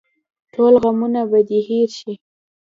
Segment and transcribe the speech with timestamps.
[0.53, 2.13] ټول غمونه به دې هېر شي.